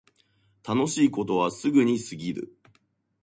[0.67, 2.57] 楽しいことはすぐに過ぎる